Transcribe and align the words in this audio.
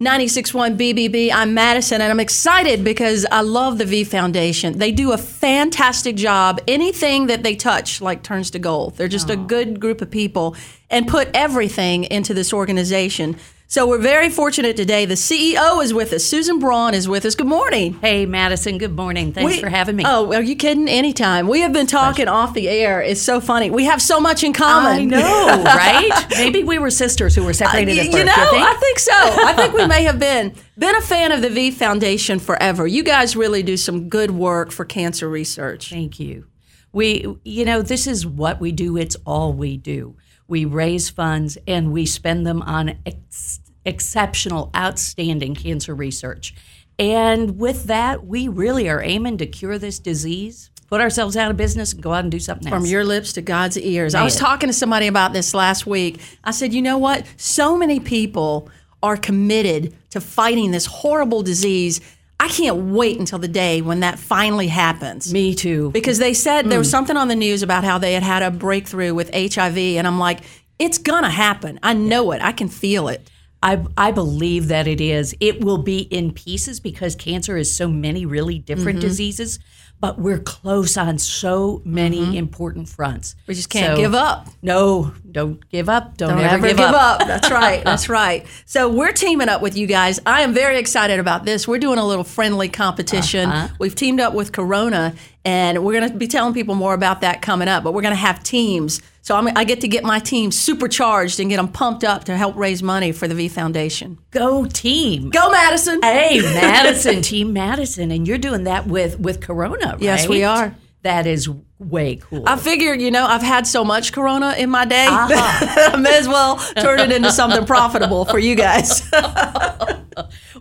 96.1 0.00 0.78
BBB. 0.78 1.32
I'm 1.34 1.54
Madison, 1.54 2.00
and 2.00 2.08
I'm 2.08 2.20
excited 2.20 2.84
because 2.84 3.26
I 3.32 3.40
love 3.40 3.78
the 3.78 3.84
V 3.84 4.04
Foundation. 4.04 4.78
They 4.78 4.92
do 4.92 5.10
a 5.10 5.18
fantastic 5.18 6.14
job. 6.14 6.60
Anything 6.68 7.26
that 7.26 7.42
they 7.42 7.56
touch, 7.56 8.00
like, 8.00 8.22
turns 8.22 8.52
to 8.52 8.60
gold. 8.60 8.94
They're 8.96 9.08
just 9.08 9.28
a 9.28 9.34
good 9.34 9.80
group 9.80 10.00
of 10.00 10.08
people 10.08 10.54
and 10.90 11.06
put 11.08 11.28
everything 11.34 12.04
into 12.04 12.34
this 12.34 12.52
organization. 12.52 13.36
So 13.70 13.86
we're 13.86 13.98
very 13.98 14.30
fortunate 14.30 14.78
today. 14.78 15.04
The 15.04 15.12
CEO 15.12 15.84
is 15.84 15.92
with 15.92 16.14
us. 16.14 16.24
Susan 16.24 16.58
Braun 16.58 16.94
is 16.94 17.06
with 17.06 17.26
us. 17.26 17.34
Good 17.34 17.46
morning. 17.48 17.98
Hey, 18.00 18.24
Madison. 18.24 18.78
Good 18.78 18.96
morning. 18.96 19.34
Thanks 19.34 19.56
We- 19.56 19.60
for 19.60 19.68
having 19.68 19.94
me. 19.96 20.04
Oh, 20.06 20.32
are 20.32 20.40
you 20.40 20.56
kidding? 20.56 20.88
Anytime. 20.88 21.46
We 21.48 21.60
have 21.60 21.74
been 21.74 21.86
talking 21.86 22.28
off 22.28 22.54
the 22.54 22.66
air. 22.66 23.02
It's 23.02 23.20
so 23.20 23.42
funny. 23.42 23.68
We 23.70 23.84
have 23.84 24.00
so 24.00 24.20
much 24.20 24.42
in 24.42 24.54
common. 24.54 24.92
I 24.92 25.04
know, 25.04 25.62
right? 25.66 26.26
Maybe 26.30 26.64
we 26.64 26.78
were 26.78 26.88
sisters 26.90 27.34
who 27.34 27.42
were 27.44 27.50
uh, 27.50 27.52
separated 27.52 27.92
Y- 27.98 27.98
at 28.04 28.10
birth. 28.10 28.18
You 28.20 28.24
know, 28.24 28.50
think? 28.52 28.66
I 28.66 28.74
think 28.80 28.98
so. 29.00 29.12
I 29.12 29.52
think 29.54 29.74
we 29.74 29.86
may 29.86 30.04
have 30.04 30.18
been. 30.18 30.54
Been 30.78 30.96
a 30.96 31.02
fan 31.02 31.30
of 31.32 31.42
the 31.42 31.50
V 31.50 31.70
Foundation 31.70 32.38
forever. 32.38 32.86
You 32.86 33.02
guys 33.02 33.36
really 33.36 33.62
do 33.62 33.76
some 33.76 34.08
good 34.08 34.30
work 34.30 34.70
for 34.70 34.86
cancer 34.86 35.28
research. 35.28 35.90
Thank 35.90 36.18
you. 36.18 36.46
We, 36.92 37.36
you 37.44 37.64
know, 37.64 37.82
this 37.82 38.06
is 38.06 38.26
what 38.26 38.60
we 38.60 38.72
do. 38.72 38.96
It's 38.96 39.16
all 39.26 39.52
we 39.52 39.76
do. 39.76 40.16
We 40.46 40.64
raise 40.64 41.10
funds 41.10 41.58
and 41.66 41.92
we 41.92 42.06
spend 42.06 42.46
them 42.46 42.62
on 42.62 42.98
ex- 43.04 43.60
exceptional, 43.84 44.70
outstanding 44.74 45.54
cancer 45.54 45.94
research. 45.94 46.54
And 46.98 47.58
with 47.58 47.84
that, 47.84 48.26
we 48.26 48.48
really 48.48 48.88
are 48.88 49.02
aiming 49.02 49.38
to 49.38 49.46
cure 49.46 49.78
this 49.78 49.98
disease, 49.98 50.70
put 50.88 51.00
ourselves 51.00 51.36
out 51.36 51.50
of 51.50 51.56
business, 51.56 51.92
and 51.92 52.02
go 52.02 52.12
out 52.12 52.24
and 52.24 52.30
do 52.30 52.40
something 52.40 52.70
From 52.70 52.86
your 52.86 53.04
lips 53.04 53.34
to 53.34 53.42
God's 53.42 53.78
ears. 53.78 54.14
I 54.14 54.24
was 54.24 54.36
talking 54.36 54.68
to 54.68 54.72
somebody 54.72 55.06
about 55.06 55.32
this 55.32 55.54
last 55.54 55.86
week. 55.86 56.20
I 56.42 56.50
said, 56.50 56.72
you 56.72 56.82
know 56.82 56.98
what? 56.98 57.24
So 57.36 57.76
many 57.76 58.00
people 58.00 58.68
are 59.02 59.16
committed 59.16 59.94
to 60.10 60.20
fighting 60.20 60.72
this 60.72 60.86
horrible 60.86 61.42
disease. 61.42 62.00
I 62.40 62.48
can't 62.48 62.76
wait 62.94 63.18
until 63.18 63.38
the 63.38 63.48
day 63.48 63.82
when 63.82 64.00
that 64.00 64.18
finally 64.18 64.68
happens. 64.68 65.32
Me 65.32 65.54
too. 65.54 65.90
because 65.90 66.18
they 66.18 66.32
said 66.34 66.66
there 66.70 66.76
Mm. 66.78 66.80
was 66.80 66.90
something 66.90 67.16
on 67.16 67.28
the 67.28 67.34
news 67.36 67.62
about 67.62 67.82
how 67.84 67.98
they 67.98 68.12
had 68.14 68.22
had 68.22 68.42
a 68.42 68.50
breakthrough 68.50 69.12
with 69.14 69.28
HIV, 69.34 69.76
and 69.98 70.06
I'm 70.06 70.18
like, 70.20 70.40
it's 70.78 70.98
gonna 70.98 71.30
happen. 71.30 71.80
I 71.82 71.94
know 71.94 72.30
it. 72.32 72.40
I 72.40 72.52
can 72.52 72.68
feel 72.68 73.08
it. 73.08 73.28
I, 73.62 73.84
I 73.96 74.12
believe 74.12 74.68
that 74.68 74.86
it 74.86 75.00
is. 75.00 75.34
It 75.40 75.64
will 75.64 75.78
be 75.78 76.00
in 76.02 76.32
pieces 76.32 76.78
because 76.80 77.16
cancer 77.16 77.56
is 77.56 77.74
so 77.74 77.88
many 77.88 78.24
really 78.24 78.58
different 78.58 78.98
Mm-hmm. 78.98 79.08
diseases, 79.08 79.58
but 80.00 80.16
we're 80.20 80.38
close 80.38 80.96
on 80.96 81.18
so 81.18 81.82
many 81.84 82.36
important 82.36 82.88
fronts. 82.88 83.34
We 83.48 83.54
just 83.54 83.68
can't 83.68 83.96
So, 83.96 84.00
give 84.00 84.14
up. 84.14 84.46
No, 84.62 85.12
don't 85.30 85.68
give 85.70 85.88
up. 85.88 86.16
Don't, 86.16 86.36
Don't 86.36 86.38
ever, 86.40 86.68
give, 86.68 86.78
up. 86.78 87.26
That's 87.26 87.50
right. 87.50 87.82
That's 87.82 88.08
right. 88.20 88.46
So 88.64 88.88
we're 88.88 89.10
teaming 89.12 89.48
up 89.48 89.60
with 89.60 89.76
you 89.76 89.88
guys. 89.88 90.20
I 90.24 90.42
am 90.42 90.54
very 90.54 90.78
excited 90.78 91.18
about 91.18 91.44
this. 91.44 91.66
We're 91.66 91.80
doing 91.80 91.98
a 91.98 92.06
little 92.06 92.22
friendly 92.22 92.68
competition. 92.68 93.50
Uh-huh. 93.50 93.74
We've 93.80 93.94
teamed 93.94 94.20
up 94.20 94.34
with 94.34 94.52
Corona, 94.52 95.16
and 95.44 95.84
we're 95.84 95.98
going 95.98 96.12
to 96.12 96.16
be 96.16 96.28
telling 96.28 96.54
people 96.54 96.76
more 96.76 96.94
about 96.94 97.22
that 97.22 97.42
coming 97.42 97.66
up. 97.66 97.82
But 97.82 97.92
we're 97.92 98.02
going 98.02 98.12
to 98.14 98.20
have 98.20 98.42
teams. 98.44 99.02
So 99.28 99.36
I'm, 99.36 99.46
I 99.58 99.64
get 99.64 99.82
to 99.82 99.88
get 99.88 100.04
my 100.04 100.20
team 100.20 100.50
supercharged 100.50 101.38
and 101.38 101.50
get 101.50 101.58
them 101.58 101.68
pumped 101.68 102.02
up 102.02 102.24
to 102.24 102.34
help 102.34 102.56
raise 102.56 102.82
money 102.82 103.12
for 103.12 103.28
the 103.28 103.34
V 103.34 103.48
Foundation. 103.48 104.16
Go 104.30 104.64
team. 104.64 105.28
Go 105.28 105.50
Madison! 105.50 106.00
Hey, 106.00 106.40
Madison, 106.42 107.20
Team 107.20 107.52
Madison, 107.52 108.10
and 108.10 108.26
you're 108.26 108.38
doing 108.38 108.64
that 108.64 108.86
with 108.86 109.20
with 109.20 109.42
Corona, 109.42 109.88
right? 109.88 110.00
Yes, 110.00 110.26
we 110.26 110.44
are. 110.44 110.74
That 111.02 111.26
is 111.26 111.46
way 111.78 112.16
cool. 112.16 112.44
I 112.46 112.56
figured, 112.56 113.02
you 113.02 113.10
know, 113.10 113.26
I've 113.26 113.42
had 113.42 113.66
so 113.66 113.84
much 113.84 114.14
Corona 114.14 114.54
in 114.56 114.70
my 114.70 114.86
day, 114.86 115.04
Uh-huh. 115.06 115.90
I 115.92 115.96
may 115.98 116.16
as 116.16 116.26
well 116.26 116.56
turn 116.80 116.98
it 116.98 117.12
into 117.12 117.30
something 117.30 117.66
profitable 117.66 118.24
for 118.24 118.38
you 118.38 118.54
guys. 118.54 119.06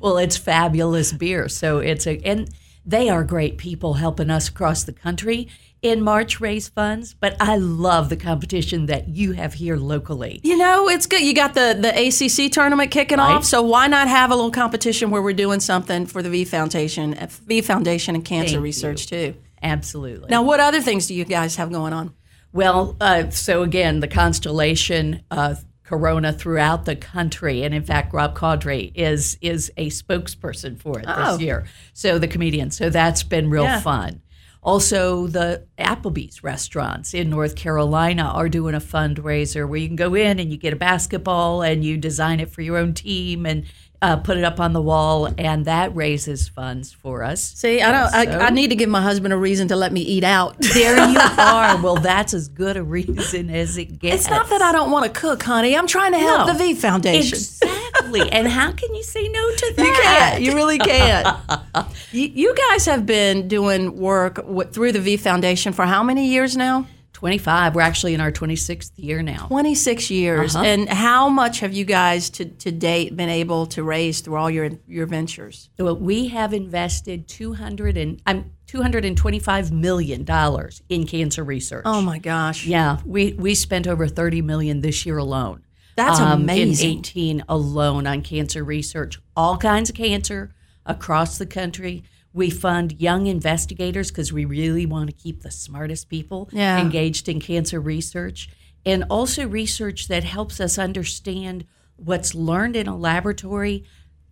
well, 0.01 0.17
it's 0.17 0.35
fabulous 0.35 1.13
beer. 1.13 1.47
So 1.47 1.77
it's 1.77 2.05
a 2.05 2.17
and 2.17 2.49
they 2.87 3.09
are 3.09 3.23
great 3.23 3.57
people 3.57 3.95
helping 3.95 4.29
us 4.31 4.47
across 4.49 4.83
the 4.85 4.93
country 4.93 5.47
in 5.83 6.01
March 6.01 6.39
raise 6.39 6.67
funds. 6.69 7.13
But 7.13 7.35
I 7.39 7.57
love 7.57 8.09
the 8.09 8.15
competition 8.15 8.87
that 8.87 9.09
you 9.09 9.33
have 9.33 9.53
here 9.53 9.77
locally. 9.77 10.39
You 10.43 10.57
know, 10.57 10.89
it's 10.89 11.05
good. 11.05 11.21
You 11.21 11.35
got 11.35 11.53
the 11.53 11.77
the 11.79 11.89
ACC 11.89 12.51
tournament 12.51 12.89
kicking 12.89 13.19
Right. 13.19 13.35
off, 13.35 13.45
so 13.45 13.61
why 13.61 13.87
not 13.87 14.07
have 14.07 14.31
a 14.31 14.35
little 14.35 14.49
competition 14.51 15.11
where 15.11 15.21
we're 15.21 15.33
doing 15.33 15.59
something 15.59 16.07
for 16.07 16.23
the 16.23 16.29
V 16.29 16.45
Foundation, 16.45 17.13
uh, 17.13 17.27
V 17.45 17.61
Foundation 17.61 18.15
and 18.15 18.25
cancer 18.25 18.53
Thank 18.53 18.63
research 18.63 19.07
too. 19.07 19.35
Absolutely. 19.61 20.29
Now, 20.29 20.43
what 20.43 20.59
other 20.59 20.81
things 20.81 21.07
do 21.07 21.13
you 21.13 21.25
guys 21.25 21.57
have 21.57 21.71
going 21.71 21.93
on? 21.93 22.13
Well, 22.53 22.95
uh, 23.01 23.29
so 23.29 23.63
again, 23.63 23.99
the 23.99 24.07
constellation 24.07 25.21
of 25.29 25.63
Corona 25.87 26.33
throughout 26.33 26.83
the 26.83 26.97
country, 26.97 27.63
and 27.63 27.73
in 27.73 27.81
fact, 27.81 28.13
Rob 28.13 28.35
Corddry 28.37 28.91
is 28.93 29.37
is 29.39 29.71
a 29.77 29.89
spokesperson 29.89 30.77
for 30.77 30.99
it 30.99 31.05
Oh. 31.07 31.31
this 31.33 31.41
year. 31.41 31.65
So 31.93 32.19
the 32.19 32.27
comedian. 32.27 32.71
So 32.71 32.89
that's 32.89 33.23
been 33.23 33.49
real 33.49 33.63
Yeah. 33.63 33.79
fun. 33.79 34.21
Also, 34.67 35.27
the 35.27 35.63
Applebee's 35.79 36.43
restaurants 36.43 37.13
in 37.13 37.29
North 37.29 37.55
Carolina 37.55 38.23
are 38.23 38.49
doing 38.49 38.75
a 38.75 38.81
fundraiser 38.81 39.65
where 39.67 39.79
you 39.79 39.87
can 39.87 39.95
go 39.95 40.13
in 40.13 40.39
and 40.39 40.51
you 40.51 40.57
get 40.57 40.73
a 40.73 40.75
basketball 40.75 41.61
and 41.61 41.85
you 41.85 41.95
design 41.95 42.41
it 42.41 42.49
for 42.49 42.61
your 42.61 42.75
own 42.75 42.93
team 42.93 43.45
and 43.45 43.63
uh, 44.01 44.17
put 44.17 44.37
it 44.37 44.43
up 44.43 44.59
on 44.59 44.73
the 44.73 44.81
wall, 44.81 45.27
and 45.39 45.65
that 45.65 45.95
raises 45.95 46.47
funds 46.47 46.93
for 46.93 47.23
us. 47.23 47.41
See, 47.41 47.81
I 47.81 47.91
don't. 47.91 48.13
I, 48.13 48.45
I 48.45 48.49
need 48.51 48.67
to 48.67 48.75
give 48.75 48.89
my 48.89 49.01
husband 49.01 49.33
a 49.33 49.37
reason 49.37 49.69
to 49.69 49.75
let 49.75 49.91
me 49.91 50.01
eat 50.01 50.23
out. 50.23 50.55
There 50.73 51.09
you 51.09 51.17
are. 51.37 51.81
Well, 51.81 51.95
that's 51.95 52.35
as 52.35 52.47
good 52.47 52.77
a 52.77 52.83
reason 52.83 53.49
as 53.49 53.75
it 53.75 53.97
gets. 53.97 54.21
It's 54.25 54.29
not 54.29 54.49
that 54.49 54.61
I 54.61 54.71
don't 54.71 54.91
want 54.91 55.11
to 55.11 55.19
cook, 55.19 55.41
honey. 55.41 55.75
I'm 55.75 55.87
trying 55.87 56.11
to 56.11 56.19
help 56.19 56.45
No. 56.45 56.53
the 56.53 56.59
V 56.59 56.75
Foundation. 56.75 57.39
And 58.15 58.47
how 58.47 58.71
can 58.71 58.93
you 58.95 59.03
say 59.03 59.27
no 59.27 59.49
to 59.49 59.73
that? 59.77 59.85
You 59.85 59.93
can't. 59.93 60.41
You 60.43 60.55
really 60.55 60.77
can't. 60.77 61.37
you, 62.11 62.27
you 62.33 62.55
guys 62.69 62.85
have 62.85 63.05
been 63.05 63.47
doing 63.47 63.97
work 63.97 64.35
w- 64.35 64.69
through 64.69 64.91
the 64.93 64.99
V 64.99 65.17
Foundation 65.17 65.73
for 65.73 65.85
how 65.85 66.03
many 66.03 66.27
years 66.27 66.55
now? 66.57 66.87
25. 67.17 67.73
We're 67.73 67.81
actually 67.81 68.13
in 68.13 68.21
our 68.21 68.31
26th 68.31 68.91
year 68.95 69.23
now. 69.23 69.47
26 69.47 70.11
years. 70.11 70.55
Uh-huh. 70.55 70.63
And 70.63 70.87
how 70.87 71.29
much 71.29 71.61
have 71.61 71.73
you 71.73 71.83
guys 71.83 72.29
to, 72.31 72.45
to 72.45 72.71
date 72.71 73.17
been 73.17 73.29
able 73.29 73.65
to 73.67 73.81
raise 73.81 74.21
through 74.21 74.35
all 74.35 74.51
your 74.51 74.69
your 74.87 75.07
ventures? 75.07 75.71
So 75.77 75.91
we 75.95 76.27
have 76.27 76.53
invested 76.53 77.27
200 77.27 77.97
and 77.97 78.21
I'm 78.27 78.51
225 78.67 79.71
million 79.71 80.25
dollars 80.25 80.83
in 80.89 81.07
cancer 81.07 81.43
research. 81.43 81.83
Oh 81.85 82.01
my 82.03 82.19
gosh. 82.19 82.67
Yeah, 82.67 82.99
we 83.03 83.33
we 83.33 83.55
spent 83.55 83.87
over 83.87 84.07
30 84.07 84.43
million 84.43 84.81
this 84.81 85.03
year 85.03 85.17
alone. 85.17 85.63
That's 85.97 86.19
Um, 86.19 86.43
amazing. 86.43 86.91
In 86.91 86.97
18 86.99 87.43
alone 87.49 88.05
on 88.07 88.21
cancer 88.21 88.63
research, 88.63 89.19
all 89.35 89.57
kinds 89.57 89.89
of 89.89 89.95
cancer 89.95 90.53
across 90.85 91.37
the 91.37 91.45
country. 91.47 92.03
We 92.33 92.51
fund 92.51 92.93
young 92.99 93.25
investigators 93.25 94.11
because 94.11 94.31
we 94.31 94.45
really 94.45 94.85
want 94.85 95.09
to 95.09 95.15
keep 95.15 95.41
the 95.41 95.49
smartest 95.49 96.07
people 96.07 96.49
Yeah. 96.53 96.79
engaged 96.79 97.27
in 97.27 97.39
cancer 97.39 97.81
research, 97.81 98.47
and 98.85 99.03
also 99.09 99.47
research 99.47 100.07
that 100.07 100.23
helps 100.23 100.61
us 100.61 100.77
understand 100.77 101.65
what's 101.95 102.35
learned 102.35 102.75
in 102.75 102.87
a 102.87 102.95
laboratory, 102.95 103.83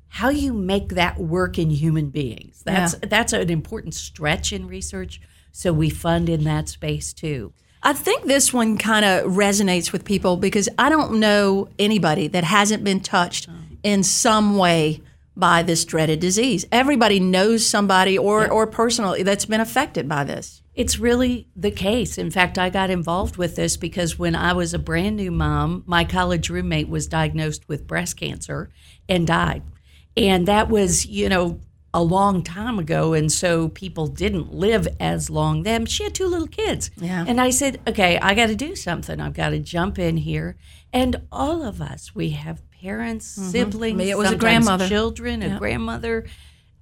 how 0.09 0.29
you 0.29 0.53
make 0.53 0.89
that 0.89 1.19
work 1.19 1.57
in 1.57 1.71
human 1.71 2.09
beings. 2.11 2.61
That's 2.63 2.93
that's 3.09 3.33
an 3.33 3.49
important 3.49 3.95
stretch 3.95 4.53
in 4.53 4.67
research. 4.67 5.19
So 5.51 5.73
we 5.73 5.89
fund 5.89 6.29
in 6.29 6.43
that 6.43 6.69
space 6.69 7.11
too. 7.11 7.53
I 7.85 7.93
think 7.93 8.25
this 8.25 8.51
one 8.51 8.79
kind 8.79 9.05
of 9.05 9.33
resonates 9.33 9.91
with 9.91 10.05
people 10.05 10.37
because 10.37 10.67
I 10.79 10.89
don't 10.89 11.19
know 11.19 11.69
anybody 11.77 12.27
that 12.29 12.43
hasn't 12.43 12.83
been 12.83 12.99
touched 12.99 13.47
in 13.83 14.01
some 14.01 14.57
way 14.57 15.03
by 15.37 15.61
this 15.61 15.85
dreaded 15.85 16.19
disease. 16.19 16.65
Everybody 16.71 17.19
knows 17.19 17.63
somebody 17.63 18.17
or, 18.17 18.49
or 18.49 18.65
personally 18.65 19.21
that's 19.21 19.45
been 19.45 19.61
affected 19.61 20.09
by 20.09 20.23
this. 20.23 20.63
It's 20.73 20.97
really 20.97 21.47
the 21.55 21.69
case. 21.69 22.17
In 22.17 22.31
fact, 22.31 22.57
I 22.57 22.71
got 22.71 22.89
involved 22.89 23.37
with 23.37 23.55
this 23.55 23.77
because 23.77 24.17
when 24.17 24.35
I 24.35 24.53
was 24.53 24.73
a 24.73 24.79
brand 24.79 25.17
new 25.17 25.29
mom, 25.29 25.83
my 25.85 26.05
college 26.05 26.49
roommate 26.49 26.89
was 26.89 27.05
diagnosed 27.07 27.69
with 27.69 27.85
breast 27.85 28.17
cancer 28.17 28.71
and 29.07 29.27
died. 29.27 29.61
And 30.17 30.47
that 30.47 30.69
was, 30.69 31.05
you 31.05 31.29
know, 31.29 31.59
a 31.95 32.03
long 32.03 32.43
time 32.43 32.77
ago. 32.77 33.13
And 33.13 33.31
so 33.31 33.69
people 33.69 34.07
didn't 34.07 34.53
live 34.53 34.85
as 34.99 35.29
long 35.29 35.63
then. 35.63 35.85
She 35.85 36.03
had 36.03 36.13
two 36.13 36.27
little 36.27 36.45
kids. 36.45 36.91
Yeah. 36.97 37.23
And 37.25 37.39
I 37.39 37.51
said, 37.51 37.79
okay, 37.87 38.19
I 38.19 38.35
got 38.35 38.47
to 38.47 38.55
do 38.55 38.75
something. 38.75 39.21
I've 39.21 39.33
got 39.33 39.51
to 39.51 39.59
jump 39.59 39.97
in 39.97 40.17
here. 40.17 40.57
And 40.91 41.21
all 41.31 41.63
of 41.63 41.81
us, 41.81 42.13
we 42.13 42.31
have 42.31 42.61
parents, 42.69 43.25
siblings, 43.25 43.97
Me, 43.97 44.11
it 44.11 44.17
was 44.17 44.29
a 44.29 44.35
grandmother. 44.35 44.89
children, 44.89 45.41
a 45.41 45.57
grandmother, 45.57 46.25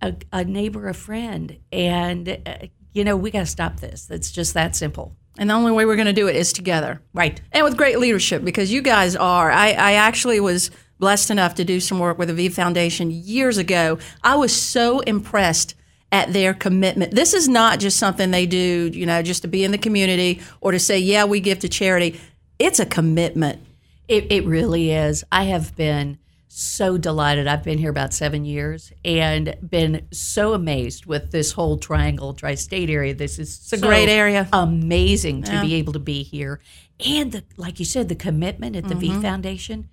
a, 0.01 0.15
a 0.31 0.43
neighbor, 0.43 0.89
a 0.89 0.95
friend. 0.95 1.59
And, 1.71 2.41
uh, 2.45 2.55
you 2.91 3.03
know, 3.03 3.15
we 3.15 3.29
got 3.29 3.41
to 3.41 3.45
stop 3.45 3.79
this. 3.79 4.09
It's 4.09 4.31
just 4.31 4.55
that 4.55 4.75
simple. 4.75 5.15
And 5.37 5.51
the 5.51 5.53
only 5.53 5.71
way 5.71 5.85
we're 5.85 5.95
going 5.95 6.07
to 6.07 6.13
do 6.13 6.27
it 6.27 6.35
is 6.35 6.53
together. 6.53 7.01
Right. 7.13 7.39
and 7.51 7.63
with 7.63 7.77
great 7.77 7.99
leadership 7.99 8.43
because 8.43 8.71
you 8.71 8.81
guys 8.81 9.15
are. 9.15 9.51
I, 9.51 9.73
I 9.73 9.93
actually 9.93 10.39
was 10.39 10.71
blessed 11.03 11.31
enough 11.31 11.53
to 11.55 11.65
do 11.65 11.81
some 11.81 11.99
work 11.99 12.17
with 12.17 12.29
the 12.29 12.33
V 12.33 12.47
Foundation 12.47 13.11
years 13.11 13.57
ago. 13.57 13.99
I 14.23 14.37
was 14.37 14.55
so 14.55 15.01
impressed 15.01 15.75
at 16.13 16.31
their 16.31 16.53
commitment. 16.53 17.13
This 17.13 17.33
is 17.33 17.49
not 17.49 17.81
just 17.81 17.97
something 17.97 18.31
they 18.31 18.45
do, 18.45 18.89
you 18.93 19.05
know, 19.05 19.21
just 19.21 19.41
to 19.41 19.49
be 19.49 19.65
in 19.65 19.71
the 19.71 19.77
community 19.77 20.39
or 20.61 20.71
to 20.71 20.79
say, 20.79 20.97
yeah, 20.97 21.25
we 21.25 21.41
give 21.41 21.59
to 21.59 21.67
charity. 21.67 22.21
It's 22.57 22.79
a 22.79 22.85
commitment. 22.85 23.61
It, 24.07 24.31
it 24.31 24.45
really 24.45 24.91
is. 24.91 25.25
I 25.29 25.43
have 25.43 25.75
been 25.75 26.19
so 26.47 26.97
delighted. 26.97 27.47
I've 27.47 27.63
been 27.65 27.79
here 27.79 27.89
about 27.89 28.13
seven 28.13 28.45
years 28.45 28.93
and 29.03 29.57
been 29.61 30.07
so 30.13 30.53
amazed 30.53 31.05
with 31.05 31.31
this 31.31 31.51
whole 31.51 31.77
Triangle 31.77 32.33
Tri 32.33 32.55
State 32.55 32.89
area. 32.89 33.13
This 33.13 33.39
is 33.39 33.57
It's 33.57 33.73
a 33.73 33.77
great 33.77 34.07
area. 34.07 34.47
amazing 34.53 35.43
to 35.43 35.59
be 35.59 35.73
able 35.73 35.91
to 35.91 35.99
be 35.99 36.23
here. 36.23 36.61
And 37.05 37.33
the, 37.33 37.43
like 37.57 37.79
you 37.79 37.85
said, 37.85 38.07
the 38.07 38.15
commitment 38.15 38.77
at 38.77 38.85
the 38.87 38.95
Mm-hmm. 38.95 39.15
V 39.17 39.21
Foundation. 39.21 39.89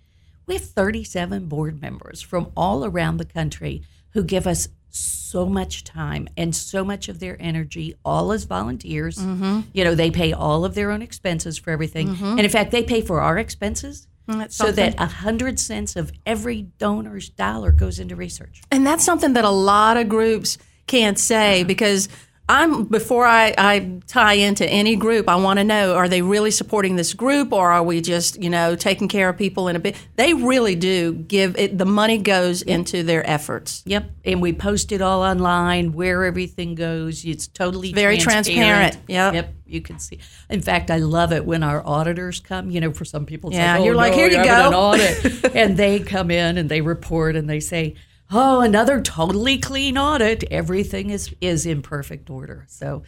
We 0.51 0.57
have 0.57 0.65
37 0.65 1.47
board 1.47 1.81
members 1.81 2.21
from 2.21 2.51
all 2.57 2.85
around 2.85 3.19
the 3.19 3.25
country 3.25 3.85
who 4.15 4.25
give 4.25 4.49
us 4.49 4.67
so 4.89 5.47
much 5.47 5.85
time 5.85 6.27
and 6.37 6.57
so 6.57 6.85
much 6.85 7.09
of 7.09 7.21
their 7.21 7.41
energy, 7.41 7.95
all 8.05 8.33
as 8.33 8.43
volunteers. 8.47 9.19
Mm-hmm. 9.19 9.61
You 9.73 9.85
know, 9.85 9.95
they 9.95 10.11
pay 10.11 10.33
all 10.33 10.65
of 10.65 10.75
their 10.75 10.91
own 10.91 11.03
expenses 11.03 11.57
for 11.57 11.71
everything. 11.71 12.09
Mm-hmm. 12.09 12.25
And 12.25 12.41
in 12.41 12.49
fact, 12.49 12.73
they 12.73 12.83
pay 12.83 13.01
for 13.01 13.21
our 13.21 13.39
expenses 13.39 14.09
mm, 14.29 14.39
That's 14.39 14.57
so 14.57 14.65
something. 14.65 14.91
that 14.91 15.01
a 15.01 15.07
hundred 15.07 15.61
cents 15.61 15.95
of 15.95 16.11
every 16.27 16.63
donor's 16.63 17.29
dollar 17.29 17.71
goes 17.71 18.01
into 18.01 18.17
research. 18.17 18.61
And 18.73 18.85
that's 18.85 19.05
something 19.05 19.35
that 19.35 19.45
a 19.45 19.51
lot 19.51 19.99
of 19.99 20.09
groups 20.09 20.59
can't 20.89 21.17
say 21.17 21.61
mm-hmm. 21.61 21.69
because 21.69 22.09
I'm 22.51 22.87
before 22.87 23.27
I, 23.27 23.55
I 23.57 24.01
tie 24.09 24.33
into 24.33 24.69
any 24.69 24.97
group, 24.97 25.29
I 25.29 25.37
want 25.37 25.61
to 25.61 25.65
know 25.65 25.95
are 25.95 26.09
they 26.09 26.21
really 26.21 26.51
supporting 26.51 26.97
this 26.97 27.15
group 27.15 27.53
or 27.53 27.71
are 27.71 27.83
we 27.85 28.01
just 28.01 28.43
you 28.43 28.51
know 28.51 28.75
taking 28.75 29.07
care 29.07 29.29
of 29.29 29.39
people 29.39 29.69
in 29.69 29.77
a 29.77 29.79
bit? 29.79 29.97
They 30.17 30.35
really 30.35 30.75
do 30.75 31.13
give 31.13 31.57
it. 31.57 31.79
The 31.79 31.85
money 31.85 32.19
goes 32.19 32.63
into 32.63 33.05
their 33.05 33.25
efforts. 33.29 33.85
Yep, 33.87 34.11
and 34.25 34.43
we 34.43 34.53
post 34.53 34.91
it 34.91 35.01
all 35.01 35.23
online 35.23 35.93
where 35.93 36.25
everything 36.25 36.75
goes. 36.75 37.25
It's 37.25 37.47
totally 37.47 37.93
Very 37.93 38.19
transparent. 38.19 38.97
Yep. 39.07 39.35
Yep. 39.35 39.55
You 39.67 39.81
can 39.81 40.01
see. 40.01 40.19
In 40.49 40.61
fact, 40.61 40.91
I 40.91 40.97
love 40.97 41.33
it 41.33 41.47
when 41.47 41.63
our 41.63 41.87
auditors 41.87 42.41
come. 42.41 42.73
You 42.73 42.81
know, 42.81 42.93
for 42.93 43.05
some 43.05 43.27
people, 43.27 43.53
Yeah, 43.53 43.75
like, 43.75 43.81
oh, 43.81 43.85
you're 43.85 43.95
like, 43.95 44.11
no, 44.11 44.19
"Here 44.19 44.29
you 44.29 44.45
go." 44.45 44.69
An 44.69 44.75
audit, 44.75 45.55
and 45.55 45.77
they 45.77 46.01
come 46.01 46.33
in 46.33 46.59
and 46.59 46.69
they 46.69 46.81
report 46.81 47.37
and 47.37 47.49
they 47.49 47.61
say, 47.61 47.95
"Oh, 48.31 48.61
another 48.61 49.01
totally 49.01 49.59
clean 49.59 49.99
audit. 49.99 50.45
Everything 50.51 51.11
is 51.11 51.35
is 51.41 51.67
in 51.67 51.83
perfect 51.83 52.31
order." 52.31 52.67
So. 52.69 53.03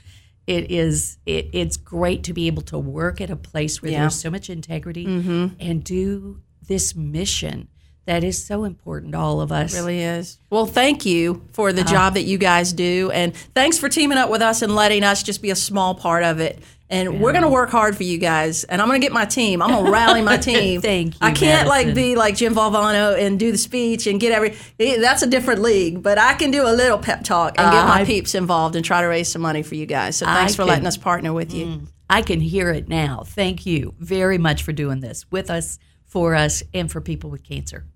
It 0.45 0.73
is. 0.73 1.19
It, 1.25 1.51
it's 1.53 1.77
great 1.77 2.25
to 2.25 2.33
be 2.33 2.49
able 2.49 2.63
to 2.63 2.77
work 2.79 3.21
at 3.21 3.31
a 3.31 3.37
place 3.37 3.81
where 3.81 3.93
Yeah. 3.93 4.01
there's 4.01 4.19
so 4.19 4.29
much 4.29 4.51
integrity 4.51 5.07
mm-hmm. 5.07 5.55
and 5.61 5.85
do 5.85 6.41
this 6.67 6.97
mission 6.97 7.69
that 8.07 8.25
is 8.25 8.45
so 8.45 8.65
important 8.65 9.13
to 9.13 9.19
all 9.19 9.41
of 9.41 9.53
us. 9.53 9.75
really 9.75 10.01
is. 10.01 10.39
Well, 10.51 10.67
thank 10.67 11.07
you 11.07 11.43
for 11.53 11.73
the 11.73 11.83
uh-huh. 11.83 11.93
job 11.93 12.15
that 12.15 12.25
you 12.25 12.39
guys 12.39 12.73
do, 12.73 13.11
and 13.15 13.35
thanks 13.55 13.79
for 13.79 13.89
teaming 13.89 14.19
up 14.19 14.31
with 14.31 14.43
us 14.43 14.63
and 14.63 14.75
letting 14.75 15.05
us 15.05 15.23
just 15.23 15.41
be 15.43 15.51
a 15.51 15.57
small 15.57 15.95
part 15.95 16.25
of 16.25 16.41
it. 16.41 16.59
And 16.93 17.21
we're 17.21 17.33
going 17.33 17.43
to 17.43 17.49
work 17.49 17.71
hard 17.71 17.97
for 17.97 18.03
you 18.03 18.19
guys, 18.19 18.65
and 18.65 18.81
I'm 18.83 18.87
going 18.87 19.01
to 19.01 19.05
get 19.05 19.13
my 19.13 19.25
team. 19.25 19.63
I'm 19.63 19.71
going 19.71 19.87
to 19.87 19.91
rally 19.91 20.21
my 20.23 20.37
team. 20.51 20.81
Thank 20.83 21.15
you, 21.15 21.19
I 21.23 21.33
can't 21.33 21.67
like 21.67 21.95
be 21.95 22.15
like 22.17 22.37
Jim 22.37 22.55
Valvano 22.55 23.19
and 23.19 23.39
do 23.39 23.51
the 23.51 23.57
speech 23.59 24.07
and 24.07 24.21
get 24.21 24.31
every. 24.33 24.55
eh, 24.79 24.99
That's 25.01 25.23
a 25.23 25.27
different 25.27 25.63
league, 25.63 26.03
but 26.03 26.19
I 26.19 26.35
can 26.35 26.51
do 26.51 26.63
a 26.69 26.71
little 26.73 26.99
pep 26.99 27.25
talk 27.25 27.59
and 27.59 27.73
get 27.73 27.85
my 27.87 28.03
I- 28.03 28.05
peeps 28.05 28.35
involved 28.35 28.77
and 28.77 28.85
try 28.85 29.01
to 29.01 29.07
raise 29.09 29.29
some 29.33 29.41
money 29.43 29.63
for 29.63 29.75
you 29.75 29.87
guys. 29.87 30.17
So 30.19 30.27
thanks 30.27 30.53
I 30.53 30.57
for 30.57 30.65
letting 30.67 30.87
us 30.87 30.97
partner 30.99 31.33
with 31.33 31.55
you. 31.55 31.83
I 32.11 32.21
can 32.21 32.41
hear 32.41 32.69
it 32.71 32.89
now. 32.89 33.25
Thank 33.27 33.65
you 33.65 33.95
very 33.99 34.37
much 34.37 34.63
for 34.63 34.73
doing 34.73 35.01
this 35.01 35.25
with 35.31 35.49
us, 35.51 35.79
for 36.05 36.35
us, 36.35 36.63
and 36.75 36.91
for 36.93 37.01
people 37.01 37.31
with 37.31 37.43
cancer. 37.43 37.87